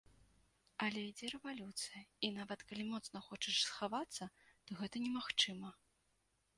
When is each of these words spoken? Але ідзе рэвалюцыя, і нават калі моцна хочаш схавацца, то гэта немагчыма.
Але 0.85 0.99
ідзе 1.09 1.27
рэвалюцыя, 1.33 2.01
і 2.27 2.33
нават 2.39 2.65
калі 2.71 2.83
моцна 2.93 3.17
хочаш 3.29 3.55
схавацца, 3.67 4.23
то 4.69 4.83
гэта 4.83 4.95
немагчыма. 5.09 5.69